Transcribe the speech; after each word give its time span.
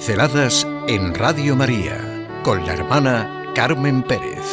Pinceladas 0.00 0.66
en 0.88 1.14
Radio 1.14 1.54
María 1.54 2.26
con 2.42 2.64
la 2.64 2.72
hermana 2.72 3.52
Carmen 3.54 4.02
Pérez. 4.02 4.46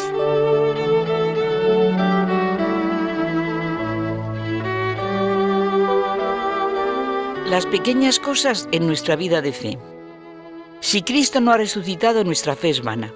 Las 7.50 7.66
pequeñas 7.66 8.20
cosas 8.20 8.68
en 8.74 8.88
nuestra 8.88 9.16
vida 9.16 9.42
de 9.42 9.54
fe. 9.54 9.80
Si 10.82 11.02
Cristo 11.02 11.40
no 11.40 11.52
ha 11.54 11.58
resucitado, 11.58 12.26
nuestra 12.26 12.58
fe 12.58 12.72
es 12.72 12.84
vana. 12.84 13.14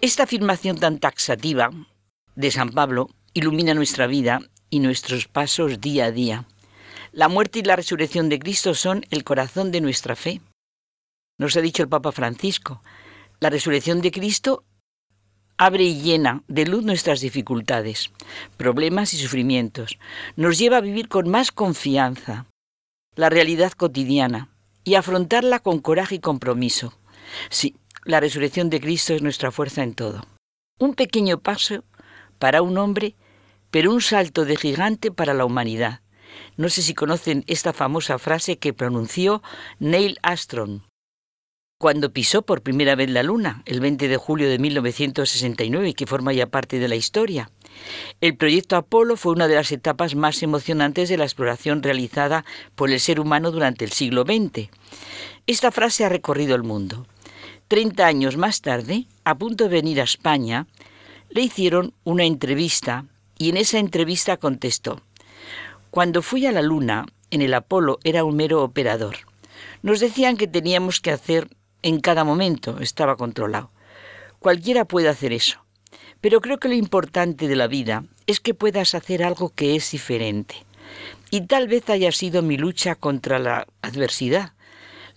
Esta 0.00 0.22
afirmación 0.22 0.78
tan 0.78 0.98
taxativa 0.98 1.68
de 2.36 2.50
San 2.50 2.70
Pablo 2.70 3.10
ilumina 3.34 3.74
nuestra 3.74 4.06
vida 4.06 4.40
y 4.70 4.80
nuestros 4.80 5.28
pasos 5.28 5.78
día 5.78 6.06
a 6.06 6.10
día. 6.10 6.46
La 7.12 7.28
muerte 7.28 7.58
y 7.58 7.62
la 7.64 7.76
resurrección 7.76 8.30
de 8.30 8.38
Cristo 8.38 8.74
son 8.74 9.04
el 9.10 9.24
corazón 9.24 9.72
de 9.72 9.82
nuestra 9.82 10.16
fe. 10.16 10.40
Nos 11.36 11.56
ha 11.56 11.60
dicho 11.60 11.82
el 11.82 11.88
Papa 11.88 12.12
Francisco, 12.12 12.80
la 13.40 13.50
resurrección 13.50 14.00
de 14.00 14.12
Cristo 14.12 14.64
abre 15.56 15.84
y 15.84 16.00
llena 16.00 16.44
de 16.46 16.66
luz 16.66 16.84
nuestras 16.84 17.20
dificultades, 17.20 18.12
problemas 18.56 19.14
y 19.14 19.18
sufrimientos. 19.18 19.98
Nos 20.36 20.58
lleva 20.58 20.76
a 20.76 20.80
vivir 20.80 21.08
con 21.08 21.28
más 21.28 21.50
confianza 21.50 22.46
la 23.16 23.30
realidad 23.30 23.72
cotidiana 23.72 24.48
y 24.84 24.94
afrontarla 24.94 25.58
con 25.60 25.80
coraje 25.80 26.16
y 26.16 26.20
compromiso. 26.20 26.94
Sí, 27.50 27.76
la 28.04 28.20
resurrección 28.20 28.70
de 28.70 28.80
Cristo 28.80 29.12
es 29.14 29.22
nuestra 29.22 29.50
fuerza 29.50 29.82
en 29.82 29.94
todo. 29.94 30.24
Un 30.78 30.94
pequeño 30.94 31.40
paso 31.40 31.84
para 32.38 32.62
un 32.62 32.78
hombre, 32.78 33.16
pero 33.70 33.92
un 33.92 34.00
salto 34.00 34.44
de 34.44 34.56
gigante 34.56 35.10
para 35.10 35.34
la 35.34 35.44
humanidad. 35.44 36.00
No 36.56 36.68
sé 36.68 36.82
si 36.82 36.94
conocen 36.94 37.44
esta 37.46 37.72
famosa 37.72 38.18
frase 38.18 38.58
que 38.58 38.72
pronunció 38.72 39.42
Neil 39.78 40.18
Armstrong 40.22 40.82
cuando 41.78 42.12
pisó 42.12 42.42
por 42.42 42.62
primera 42.62 42.94
vez 42.94 43.10
la 43.10 43.22
Luna, 43.22 43.62
el 43.66 43.80
20 43.80 44.08
de 44.08 44.16
julio 44.16 44.48
de 44.48 44.58
1969, 44.58 45.94
que 45.94 46.06
forma 46.06 46.32
ya 46.32 46.46
parte 46.46 46.78
de 46.78 46.88
la 46.88 46.94
historia. 46.94 47.50
El 48.20 48.36
proyecto 48.36 48.76
Apolo 48.76 49.16
fue 49.16 49.32
una 49.32 49.48
de 49.48 49.56
las 49.56 49.72
etapas 49.72 50.14
más 50.14 50.42
emocionantes 50.42 51.08
de 51.08 51.18
la 51.18 51.24
exploración 51.24 51.82
realizada 51.82 52.44
por 52.74 52.90
el 52.90 53.00
ser 53.00 53.20
humano 53.20 53.50
durante 53.50 53.84
el 53.84 53.92
siglo 53.92 54.22
XX. 54.22 54.70
Esta 55.46 55.70
frase 55.72 56.04
ha 56.04 56.08
recorrido 56.08 56.54
el 56.54 56.62
mundo. 56.62 57.06
Treinta 57.68 58.06
años 58.06 58.36
más 58.36 58.60
tarde, 58.60 59.06
a 59.24 59.34
punto 59.34 59.64
de 59.64 59.70
venir 59.70 60.00
a 60.00 60.04
España, 60.04 60.66
le 61.30 61.42
hicieron 61.42 61.92
una 62.04 62.24
entrevista 62.24 63.04
y 63.36 63.48
en 63.48 63.56
esa 63.56 63.78
entrevista 63.78 64.36
contestó, 64.36 65.02
Cuando 65.90 66.22
fui 66.22 66.46
a 66.46 66.52
la 66.52 66.62
Luna, 66.62 67.06
en 67.30 67.42
el 67.42 67.52
Apolo 67.52 67.98
era 68.04 68.24
un 68.24 68.36
mero 68.36 68.62
operador. 68.62 69.16
Nos 69.82 70.00
decían 70.00 70.36
que 70.36 70.46
teníamos 70.46 71.00
que 71.00 71.10
hacer 71.10 71.48
en 71.84 72.00
cada 72.00 72.24
momento, 72.24 72.80
estaba 72.80 73.16
controlado. 73.16 73.70
Cualquiera 74.38 74.86
puede 74.86 75.10
hacer 75.10 75.34
eso. 75.34 75.58
Pero 76.22 76.40
creo 76.40 76.58
que 76.58 76.68
lo 76.68 76.74
importante 76.74 77.46
de 77.46 77.56
la 77.56 77.66
vida 77.66 78.04
es 78.26 78.40
que 78.40 78.54
puedas 78.54 78.94
hacer 78.94 79.22
algo 79.22 79.50
que 79.50 79.76
es 79.76 79.90
diferente. 79.90 80.54
Y 81.30 81.42
tal 81.42 81.68
vez 81.68 81.90
haya 81.90 82.10
sido 82.10 82.40
mi 82.40 82.56
lucha 82.56 82.94
contra 82.94 83.38
la 83.38 83.66
adversidad, 83.82 84.52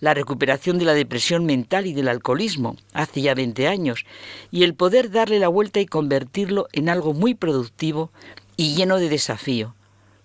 la 0.00 0.12
recuperación 0.12 0.78
de 0.78 0.84
la 0.84 0.92
depresión 0.92 1.46
mental 1.46 1.86
y 1.86 1.94
del 1.94 2.06
alcoholismo 2.06 2.76
hace 2.92 3.22
ya 3.22 3.34
20 3.34 3.66
años, 3.66 4.04
y 4.50 4.64
el 4.64 4.74
poder 4.74 5.10
darle 5.10 5.38
la 5.38 5.48
vuelta 5.48 5.80
y 5.80 5.86
convertirlo 5.86 6.68
en 6.72 6.90
algo 6.90 7.14
muy 7.14 7.34
productivo 7.34 8.10
y 8.58 8.74
lleno 8.74 8.98
de 8.98 9.08
desafío, 9.08 9.74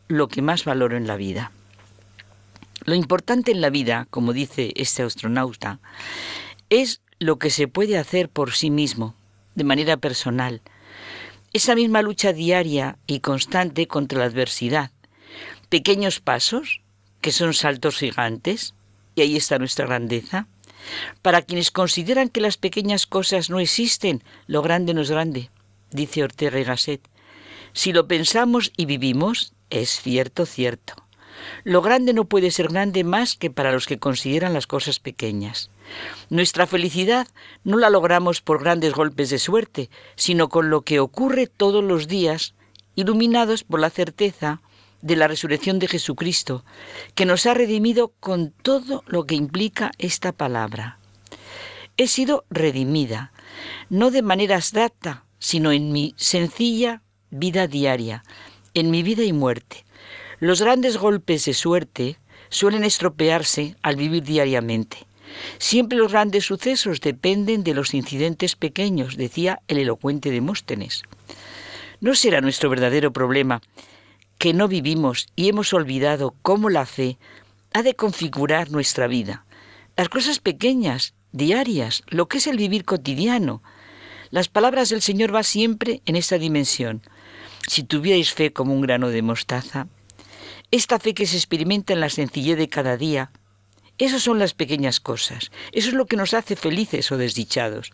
lo 0.10 0.28
que 0.28 0.42
más 0.42 0.66
valoro 0.66 0.98
en 0.98 1.08
la 1.08 1.16
vida. 1.16 1.54
Lo 2.86 2.96
importante 2.96 3.52
en 3.52 3.62
la 3.62 3.70
vida, 3.70 4.08
como 4.10 4.34
dice 4.34 4.74
este 4.76 5.04
astronauta, 5.04 5.80
es 6.70 7.02
lo 7.20 7.40
que 7.40 7.50
se 7.50 7.68
puede 7.68 7.98
hacer 7.98 8.30
por 8.30 8.52
sí 8.52 8.70
mismo, 8.70 9.16
de 9.56 9.64
manera 9.64 9.98
personal. 9.98 10.62
Esa 11.54 11.76
misma 11.76 12.02
lucha 12.02 12.34
diaria 12.34 12.98
y 13.08 13.20
constante 13.20 13.88
contra 13.88 14.20
la 14.20 14.26
adversidad. 14.26 14.92
Pequeños 15.70 16.20
pasos, 16.20 16.82
que 17.22 17.32
son 17.32 17.54
saltos 17.54 17.98
gigantes, 17.98 18.74
y 19.16 19.22
ahí 19.22 19.38
está 19.38 19.60
nuestra 19.60 19.86
grandeza. 19.86 20.48
Para 21.22 21.42
quienes 21.42 21.72
consideran 21.72 22.28
que 22.28 22.42
las 22.42 22.58
pequeñas 22.58 23.06
cosas 23.08 23.50
no 23.50 23.60
existen, 23.60 24.24
lo 24.48 24.62
grande 24.62 24.94
no 24.94 25.02
es 25.02 25.10
grande, 25.10 25.50
dice 25.92 26.24
Ortega 26.24 26.60
y 26.60 26.64
Gasset. 26.66 27.08
Si 27.72 27.94
lo 27.94 28.08
pensamos 28.08 28.74
y 28.76 28.86
vivimos, 28.86 29.54
es 29.70 30.02
cierto, 30.02 30.46
cierto. 30.46 31.03
Lo 31.64 31.82
grande 31.82 32.14
no 32.14 32.26
puede 32.26 32.52
ser 32.52 32.70
grande 32.70 33.04
más 33.04 33.36
que 33.36 33.50
para 33.50 33.72
los 33.72 33.88
que 33.88 34.00
consideran 34.00 34.54
las 34.54 34.68
cosas 34.68 35.00
pequeñas. 35.00 35.70
Nuestra 36.30 36.68
felicidad 36.68 37.28
no 37.64 37.78
la 37.78 37.90
logramos 37.90 38.42
por 38.42 38.62
grandes 38.62 38.94
golpes 38.94 39.30
de 39.30 39.40
suerte, 39.40 39.90
sino 40.16 40.50
con 40.50 40.70
lo 40.70 40.82
que 40.82 41.00
ocurre 41.00 41.48
todos 41.48 41.84
los 41.84 42.08
días, 42.08 42.56
iluminados 42.96 43.64
por 43.64 43.80
la 43.80 43.90
certeza 43.90 44.62
de 45.02 45.16
la 45.16 45.28
resurrección 45.28 45.80
de 45.80 45.88
Jesucristo, 45.88 46.64
que 47.14 47.26
nos 47.26 47.46
ha 47.46 47.54
redimido 47.54 48.14
con 48.20 48.52
todo 48.52 49.04
lo 49.06 49.26
que 49.26 49.36
implica 49.36 49.92
esta 49.98 50.32
palabra. 50.32 50.98
He 51.98 52.08
sido 52.08 52.46
redimida, 52.50 53.34
no 53.90 54.12
de 54.12 54.22
manera 54.22 54.56
abstracta, 54.56 55.26
sino 55.40 55.72
en 55.72 55.92
mi 55.92 56.16
sencilla 56.18 57.04
vida 57.30 57.68
diaria, 57.68 58.24
en 58.74 58.92
mi 58.92 59.04
vida 59.04 59.24
y 59.24 59.34
muerte. 59.34 59.86
Los 60.44 60.62
grandes 60.62 60.98
golpes 60.98 61.46
de 61.46 61.54
suerte 61.54 62.18
suelen 62.50 62.84
estropearse 62.84 63.78
al 63.82 63.96
vivir 63.96 64.24
diariamente. 64.24 64.98
Siempre 65.58 65.98
los 65.98 66.12
grandes 66.12 66.44
sucesos 66.44 67.00
dependen 67.00 67.64
de 67.64 67.74
los 67.74 67.94
incidentes 67.94 68.58
pequeños, 68.58 69.16
decía 69.16 69.62
el 69.70 69.78
elocuente 69.78 70.32
Demóstenes. 70.32 71.04
¿No 72.02 72.14
será 72.14 72.42
nuestro 72.42 72.70
verdadero 72.70 73.14
problema 73.14 73.62
que 74.38 74.54
no 74.54 74.68
vivimos 74.68 75.28
y 75.38 75.48
hemos 75.48 75.74
olvidado 75.74 76.36
cómo 76.42 76.70
la 76.70 76.86
fe 76.86 77.18
ha 77.72 77.82
de 77.82 77.94
configurar 77.94 78.70
nuestra 78.70 79.08
vida? 79.08 79.46
Las 79.96 80.10
cosas 80.10 80.40
pequeñas, 80.40 81.14
diarias, 81.32 82.04
lo 82.08 82.28
que 82.28 82.40
es 82.40 82.48
el 82.48 82.58
vivir 82.58 82.84
cotidiano. 82.84 83.64
Las 84.30 84.50
palabras 84.50 84.90
del 84.90 85.02
Señor 85.02 85.32
van 85.32 85.46
siempre 85.46 86.02
en 86.06 86.18
esta 86.18 86.38
dimensión. 86.38 87.02
Si 87.66 87.84
tuvierais 87.84 88.34
fe 88.34 88.52
como 88.52 88.74
un 88.74 88.82
grano 88.82 89.08
de 89.08 89.22
mostaza, 89.22 89.88
esta 90.74 90.98
fe 90.98 91.14
que 91.14 91.28
se 91.28 91.38
experimenta 91.38 91.94
en 91.94 92.00
la 92.00 92.10
sencillez 92.10 92.58
de 92.58 92.68
cada 92.68 92.98
día, 92.98 93.30
esas 94.00 94.24
son 94.24 94.40
las 94.40 94.56
pequeñas 94.56 95.00
cosas, 95.00 95.52
eso 95.72 95.90
es 95.90 95.94
lo 95.94 96.08
que 96.08 96.18
nos 96.18 96.34
hace 96.34 96.56
felices 96.56 97.12
o 97.12 97.18
desdichados. 97.18 97.92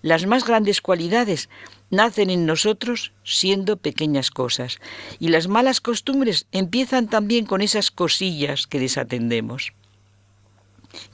Las 0.00 0.24
más 0.24 0.46
grandes 0.46 0.80
cualidades 0.80 1.50
nacen 1.90 2.30
en 2.30 2.46
nosotros 2.46 3.12
siendo 3.24 3.76
pequeñas 3.76 4.30
cosas, 4.30 4.78
y 5.18 5.28
las 5.28 5.48
malas 5.48 5.82
costumbres 5.82 6.46
empiezan 6.50 7.08
también 7.08 7.44
con 7.44 7.60
esas 7.60 7.90
cosillas 7.90 8.66
que 8.66 8.80
desatendemos. 8.80 9.74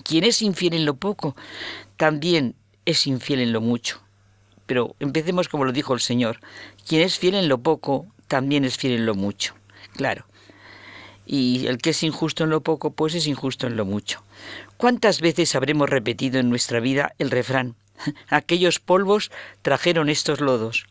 Quien 0.05 0.23
es 0.23 0.43
infiel 0.43 0.75
en 0.75 0.85
lo 0.85 0.95
poco, 0.95 1.35
también 1.97 2.55
es 2.85 3.09
infiel 3.09 3.41
en 3.41 3.53
lo 3.53 3.61
mucho. 3.61 4.01
Pero 4.67 4.95
empecemos 5.01 5.49
como 5.49 5.65
lo 5.65 5.73
dijo 5.73 5.93
el 5.93 6.01
Señor, 6.01 6.39
quien 6.87 7.03
es 7.03 7.19
fiel 7.19 7.35
en 7.35 7.49
lo 7.49 7.59
poco, 7.59 8.07
también 8.29 8.65
es 8.65 8.77
fiel 8.77 8.93
en 8.93 9.07
lo 9.07 9.17
mucho. 9.17 9.57
Claro, 9.97 10.30
y 11.33 11.69
el 11.69 11.79
que 11.79 11.91
es 11.91 12.03
injusto 12.03 12.43
en 12.43 12.51
lo 12.51 12.61
poco, 12.61 12.91
pues 12.91 13.15
es 13.15 13.29
injusto 13.29 13.69
en 13.69 13.77
lo 13.77 13.85
mucho. 13.85 14.25
¿Cuántas 14.77 15.21
veces 15.21 15.55
habremos 15.55 15.89
repetido 15.89 16.41
en 16.41 16.49
nuestra 16.51 16.81
vida 16.81 17.13
el 17.21 17.31
refrán? 17.31 17.77
Aquellos 18.29 18.81
polvos 18.81 19.31
trajeron 19.63 20.09
estos 20.09 20.41
lodos. 20.41 20.87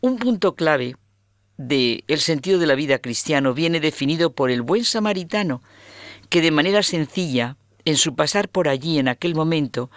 Un 0.00 0.18
punto 0.18 0.54
clave 0.54 0.94
del 1.56 2.04
el 2.06 2.20
sentido 2.20 2.60
de 2.60 2.68
la 2.68 2.76
vida 2.76 3.00
cristiano 3.00 3.52
viene 3.52 3.80
definido 3.80 4.32
por 4.32 4.52
el 4.52 4.62
buen 4.62 4.84
samaritano, 4.84 5.60
que 6.28 6.40
de 6.40 6.52
manera 6.52 6.84
sencilla, 6.84 7.56
en 7.84 7.96
su 7.96 8.14
pasar 8.14 8.48
por 8.48 8.68
allí 8.68 9.00
en 9.00 9.08
aquel 9.08 9.34
momento, 9.34 9.90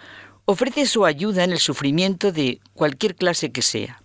ofrece 0.44 0.86
su 0.86 1.06
ayuda 1.06 1.44
en 1.44 1.52
el 1.52 1.60
sufrimiento 1.60 2.32
de 2.32 2.58
cualquier 2.74 3.14
clase 3.14 3.52
que 3.52 3.62
sea. 3.62 4.02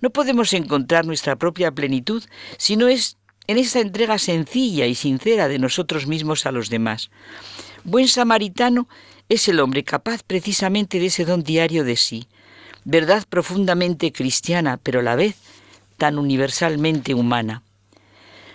No 0.00 0.10
podemos 0.10 0.52
encontrar 0.52 1.04
nuestra 1.04 1.34
propia 1.34 1.72
plenitud 1.72 2.22
si 2.58 2.76
no 2.76 2.86
es 2.86 3.16
en 3.50 3.58
esta 3.58 3.80
entrega 3.80 4.16
sencilla 4.18 4.86
y 4.86 4.94
sincera 4.94 5.48
de 5.48 5.58
nosotros 5.58 6.06
mismos 6.06 6.46
a 6.46 6.52
los 6.52 6.70
demás. 6.70 7.10
Buen 7.82 8.06
samaritano 8.06 8.88
es 9.28 9.48
el 9.48 9.58
hombre 9.58 9.82
capaz 9.82 10.22
precisamente 10.22 11.00
de 11.00 11.06
ese 11.06 11.24
don 11.24 11.42
diario 11.42 11.82
de 11.82 11.96
sí, 11.96 12.28
verdad 12.84 13.24
profundamente 13.28 14.12
cristiana, 14.12 14.76
pero 14.80 15.00
a 15.00 15.02
la 15.02 15.16
vez 15.16 15.34
tan 15.96 16.16
universalmente 16.16 17.12
humana. 17.12 17.64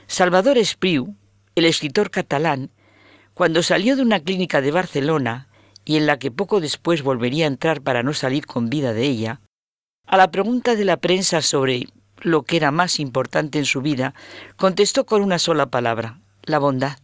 Salvador 0.08 0.58
Espriu, 0.58 1.14
el 1.56 1.66
escritor 1.66 2.10
catalán, 2.10 2.72
cuando 3.34 3.64
salió 3.64 3.98
de 3.98 4.02
una 4.02 4.22
clínica 4.22 4.62
de 4.62 4.72
Barcelona, 4.72 5.50
y 5.84 5.98
en 5.98 6.06
la 6.06 6.20
que 6.20 6.32
poco 6.32 6.62
después 6.62 7.02
volvería 7.02 7.44
a 7.44 7.50
entrar 7.50 7.82
para 7.82 8.02
no 8.02 8.14
salir 8.14 8.46
con 8.46 8.70
vida 8.70 8.94
de 8.94 9.04
ella, 9.04 9.42
a 10.08 10.16
la 10.16 10.32
pregunta 10.32 10.74
de 10.76 10.86
la 10.86 10.96
prensa 10.96 11.42
sobre 11.42 11.86
lo 12.22 12.44
que 12.44 12.58
era 12.58 12.72
más 12.72 13.00
importante 13.00 13.60
en 13.60 13.66
su 13.66 13.82
vida, 13.82 14.14
contestó 14.56 15.06
con 15.06 15.22
una 15.22 15.40
sola 15.40 15.68
palabra, 15.68 16.20
la 16.44 16.60
bondad. 16.60 16.98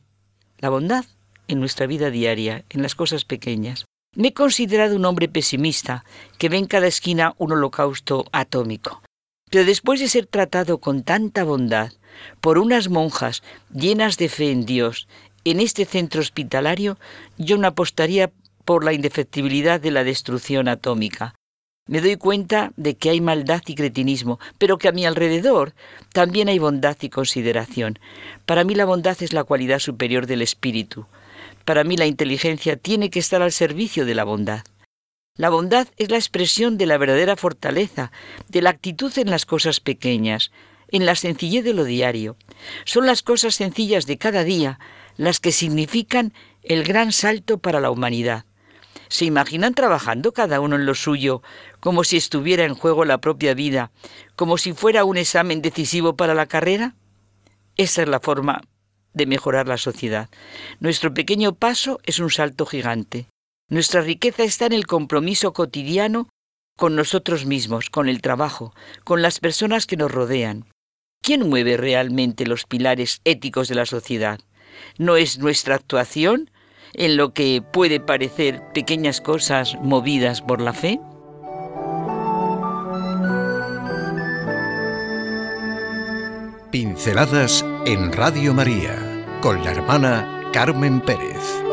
La 0.60 0.70
bondad 0.70 1.06
en 1.48 1.60
nuestra 1.60 1.88
vida 1.88 2.10
diaria, 2.10 2.64
en 2.70 2.82
las 2.82 2.96
cosas 2.96 3.26
pequeñas. 3.26 3.86
Me 4.16 4.30
he 4.30 4.34
considerado 4.34 4.96
un 4.96 5.06
hombre 5.06 5.28
pesimista, 5.30 6.04
que 6.38 6.50
ve 6.50 6.58
en 6.58 6.66
cada 6.66 6.88
esquina 6.88 7.34
un 7.38 7.54
holocausto 7.54 8.26
atómico. 8.32 9.02
Pero 9.50 9.66
después 9.66 10.00
de 10.00 10.08
ser 10.08 10.28
tratado 10.28 10.80
con 10.80 11.04
tanta 11.04 11.44
bondad 11.44 11.92
por 12.40 12.58
unas 12.58 12.90
monjas 12.90 13.44
llenas 13.74 14.18
de 14.18 14.30
fe 14.30 14.52
en 14.52 14.66
Dios 14.66 15.08
en 15.44 15.60
este 15.60 15.86
centro 15.86 16.22
hospitalario, 16.22 16.98
yo 17.38 17.58
no 17.58 17.68
apostaría 17.68 18.32
por 18.66 18.84
la 18.84 18.94
indefectibilidad 18.94 19.82
de 19.82 19.92
la 19.92 20.04
destrucción 20.04 20.68
atómica. 20.68 21.36
Me 21.88 22.00
doy 22.00 22.16
cuenta 22.16 22.72
de 22.78 22.96
que 22.96 23.10
hay 23.10 23.22
maldad 23.22 23.62
y 23.66 23.76
cretinismo, 23.76 24.40
pero 24.58 24.78
que 24.78 24.88
a 24.88 24.92
mi 24.92 25.06
alrededor 25.06 25.74
también 26.14 26.48
hay 26.48 26.60
bondad 26.60 26.98
y 27.02 27.10
consideración. 27.10 27.98
Para 28.46 28.64
mí 28.64 28.76
la 28.76 28.86
bondad 28.86 29.18
es 29.22 29.34
la 29.34 29.44
cualidad 29.44 29.80
superior 29.80 30.28
del 30.28 30.42
espíritu. 30.42 31.08
Para 31.66 31.84
mí 31.84 31.98
la 31.98 32.06
inteligencia 32.06 32.78
tiene 32.78 33.10
que 33.10 33.20
estar 33.20 33.42
al 33.42 33.52
servicio 33.52 34.06
de 34.06 34.16
la 34.16 34.24
bondad. 34.24 34.64
La 35.38 35.50
bondad 35.50 35.88
es 35.98 36.12
la 36.12 36.18
expresión 36.18 36.78
de 36.78 36.86
la 36.86 36.98
verdadera 36.98 37.36
fortaleza, 37.36 38.12
de 38.48 38.62
la 38.62 38.70
actitud 38.70 39.12
en 39.18 39.30
las 39.30 39.46
cosas 39.46 39.80
pequeñas, 39.80 40.52
en 40.90 41.06
la 41.06 41.16
sencillez 41.16 41.64
de 41.64 41.74
lo 41.74 41.84
diario. 41.84 42.36
Son 42.86 43.06
las 43.08 43.24
cosas 43.24 43.56
sencillas 43.56 44.06
de 44.06 44.18
cada 44.18 44.44
día 44.44 44.80
las 45.18 45.40
que 45.40 45.52
significan 45.52 46.34
el 46.64 46.84
gran 46.84 47.12
salto 47.12 47.58
para 47.58 47.80
la 47.80 47.92
humanidad. 47.92 48.46
¿Se 49.12 49.26
imaginan 49.26 49.74
trabajando 49.74 50.32
cada 50.32 50.62
uno 50.62 50.78
en 50.78 50.86
lo 50.86 50.96
suyo, 50.96 51.44
como 51.82 52.06
si 52.06 52.16
estuviera 52.16 52.64
en 52.64 52.76
juego 52.76 53.04
la 53.04 53.18
propia 53.18 53.54
vida, 53.54 53.92
como 54.38 54.58
si 54.58 54.72
fuera 54.72 55.04
un 55.04 55.18
examen 55.18 55.62
decisivo 55.62 56.16
para 56.16 56.34
la 56.34 56.46
carrera? 56.46 56.96
Esa 57.76 58.04
es 58.04 58.08
la 58.08 58.22
forma 58.22 58.62
de 59.12 59.26
mejorar 59.26 59.68
la 59.68 59.76
sociedad. 59.76 60.30
Nuestro 60.80 61.14
pequeño 61.14 61.54
paso 61.56 62.00
es 62.06 62.20
un 62.20 62.30
salto 62.30 62.66
gigante. 62.66 63.28
Nuestra 63.70 64.00
riqueza 64.00 64.44
está 64.44 64.68
en 64.68 64.72
el 64.72 64.88
compromiso 64.88 65.52
cotidiano 65.52 66.30
con 66.78 66.96
nosotros 66.96 67.46
mismos, 67.46 67.90
con 67.90 68.08
el 68.08 68.22
trabajo, 68.22 68.74
con 69.04 69.22
las 69.22 69.42
personas 69.42 69.88
que 69.88 69.98
nos 69.98 70.10
rodean. 70.10 70.68
¿Quién 71.22 71.50
mueve 71.50 71.76
realmente 71.76 72.48
los 72.48 72.64
pilares 72.64 73.20
éticos 73.26 73.68
de 73.68 73.76
la 73.76 73.86
sociedad? 73.86 74.40
¿No 74.98 75.18
es 75.18 75.38
nuestra 75.38 75.76
actuación 75.76 76.50
en 76.94 77.18
lo 77.18 77.34
que 77.34 77.62
puede 77.62 78.00
parecer 78.00 78.62
pequeñas 78.74 79.22
cosas 79.22 79.78
movidas 79.82 80.42
por 80.42 80.62
la 80.62 80.74
fe? 80.74 81.00
Pinceladas 86.72 87.66
en 87.86 88.14
Radio 88.14 88.54
María 88.54 88.96
con 89.42 89.64
la 89.64 89.72
hermana 89.72 90.50
Carmen 90.54 91.02
Pérez. 91.02 91.71